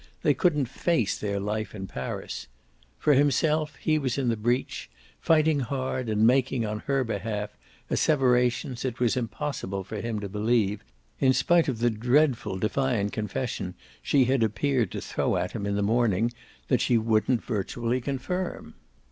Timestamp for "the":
4.29-4.35, 11.77-11.91, 15.75-15.83